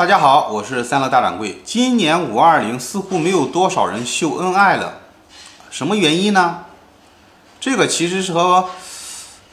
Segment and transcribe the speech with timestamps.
[0.00, 1.60] 大家好，我是三乐大掌柜。
[1.62, 4.94] 今年五二零似乎没有多少人秀恩爱了，
[5.70, 6.60] 什么原因呢？
[7.60, 8.70] 这个其实是和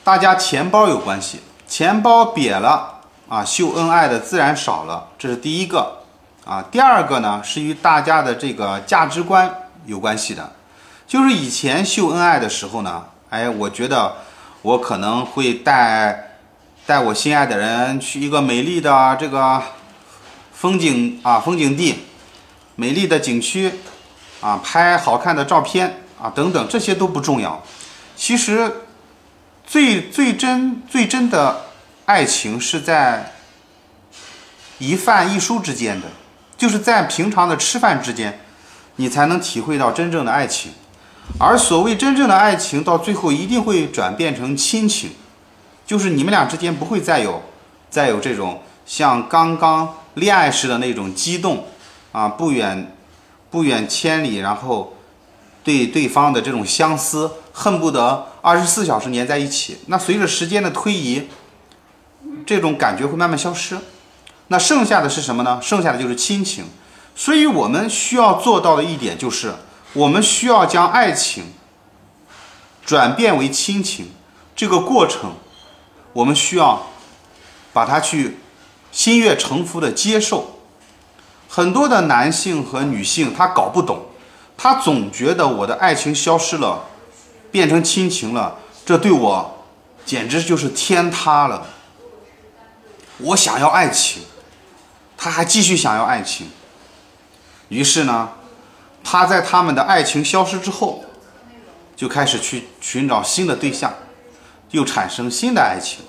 [0.05, 5.97] 大家钱包有关系，钱包瘪了啊，秀恩爱的自然少了，这是第一个
[6.45, 6.64] 啊。
[6.71, 9.54] 第二个呢，是与大家的这个价值观
[9.86, 10.54] 有关系的，
[11.05, 14.16] 就是以前秀恩爱的时候呢，哎，我觉得
[14.61, 16.38] 我可能会带
[16.86, 19.61] 带我心爱的人去一个美丽的这个
[20.59, 21.99] 风景啊风景地，
[22.75, 23.71] 美丽的景区
[24.41, 27.63] 啊，拍好看的照片啊等等，这些都不重要。
[28.15, 28.71] 其实，
[29.63, 31.67] 最最真最真的
[32.05, 33.34] 爱情是在
[34.79, 36.07] 一饭一书之间的，
[36.57, 38.39] 就是在平常的吃饭之间，
[38.95, 40.71] 你才能体会到真正的爱情。
[41.39, 45.12] 而所谓真正的爱情，到最后一定会转变成亲情，
[45.85, 47.43] 就是你们俩之间不会再有
[47.91, 51.66] 再有这种像刚刚恋爱时的那种激动
[52.12, 52.95] 啊，不远
[53.49, 54.93] 不远千里，然后。
[55.63, 59.79] 对对方的这种相思，恨不得二十四小时黏在一起。
[59.88, 61.27] 那随着时间的推移，
[62.45, 63.77] 这种感觉会慢慢消失。
[64.47, 65.59] 那剩下的是什么呢？
[65.62, 66.68] 剩下的就是亲情。
[67.18, 69.53] 所以我们需要做到的一点就是，
[69.91, 71.44] 我们需要将爱情
[72.85, 74.12] 转变为亲情。
[74.56, 75.34] 这个过程，
[76.13, 76.88] 我们需要
[77.73, 78.38] 把它去
[78.91, 80.59] 心悦诚服的接受。
[81.47, 84.06] 很多的男性和女性他搞不懂。
[84.59, 86.85] 他总觉得我的爱情消失了，
[87.52, 89.66] 变成亲情了，这对我
[90.03, 91.68] 简直就是天塌了。
[93.19, 94.24] 我想要爱情，
[95.16, 96.50] 他还继续想要爱情。
[97.69, 98.29] 于是呢，
[99.03, 101.06] 他在他们的爱情消失之后，
[101.96, 103.94] 就开始去寻找新的对象，
[104.72, 106.00] 又产生新的爱情。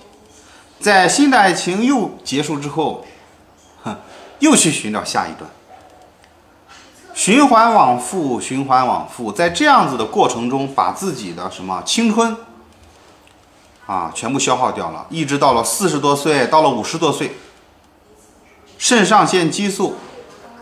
[0.80, 3.04] 在新的爱情又结束之后，
[3.82, 3.96] 哼，
[4.38, 5.50] 又去寻找下一段。
[7.14, 12.36] 循环往复，循环往复，在这样子的过程中，把自己的什么青春
[13.86, 17.36] 啊，全部消耗掉了，一直到了四十多岁，到了五十多岁，
[18.78, 19.96] 肾上腺激素，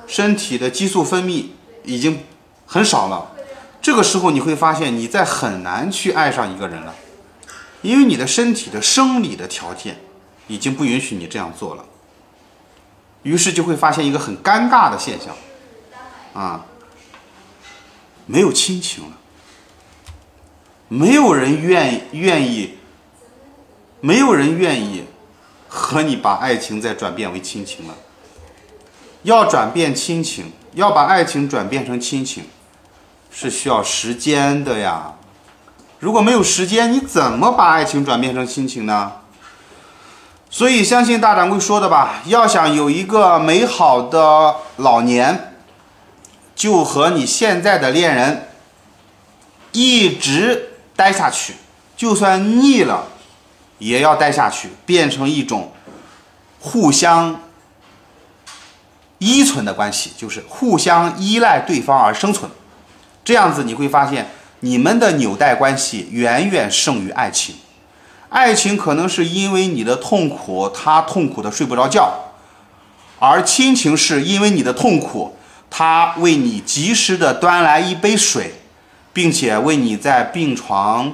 [0.06, 1.48] 身体的激素分泌
[1.84, 2.24] 已经
[2.64, 3.32] 很少了。
[3.82, 6.94] 这个时候你会发现，你在很难去爱上一个人了，
[7.82, 9.98] 因为你的身体的生理的条件
[10.46, 11.84] 已经不允许你这样做了。
[13.22, 15.34] 于是就会发现一个很尴尬的现象。
[16.32, 16.66] 啊，
[18.26, 19.16] 没有亲情了，
[20.88, 22.76] 没有人愿意愿意，
[24.00, 25.04] 没有人愿意
[25.66, 27.94] 和你把爱情再转变为亲情了。
[29.22, 32.44] 要转变亲情，要把爱情转变成亲情，
[33.30, 35.14] 是需要时间的呀。
[35.98, 39.10] 如果没有时间，你怎么把爱情转变成亲情呢？
[40.56, 45.52] 所以，相信大掌柜说的吧，要想有一个美好的老年。
[46.54, 48.48] 就和你现在的恋人
[49.72, 51.56] 一直待下去，
[51.94, 53.08] 就算腻了，
[53.76, 55.74] 也要待下去，变成一种
[56.58, 57.38] 互相
[59.18, 62.50] 依存的关系，就是互相依赖对方而生存。
[63.22, 64.30] 这样子你会发现，
[64.60, 67.56] 你们的纽带关系远远胜于爱情。
[68.28, 72.32] 爱情可能是因为你的痛苦，他痛苦的睡不着觉，
[73.18, 75.36] 而亲情是因为你的痛苦。
[75.68, 78.54] 他为你及时的端来一杯水，
[79.12, 81.12] 并且为你在病床，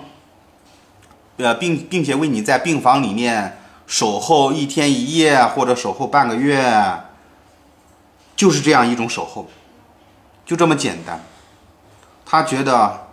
[1.39, 7.01] 呃，并并且为你在病房里面守候一天一夜，或者守候半个月，
[8.37, 9.49] 就是这样一种守候，
[10.45, 11.25] 就这么简单。
[12.27, 13.09] 他觉得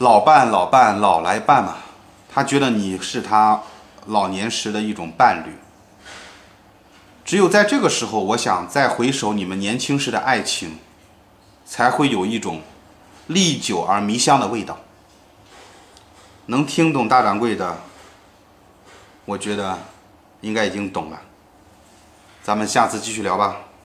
[0.00, 1.76] 老伴老伴老来伴嘛，
[2.32, 3.60] 他觉得你是他
[4.06, 5.52] 老年时的一种伴侣。
[7.22, 10.78] 只有在这个时候，我想再回首你们年轻时的爱情，
[11.66, 12.62] 才会有一种
[13.26, 14.78] 历久而弥香的味道。
[16.46, 17.76] 能听懂大掌柜的，
[19.26, 19.78] 我觉得
[20.40, 21.20] 应该已经懂了。
[22.42, 23.56] 咱们下次继续聊吧。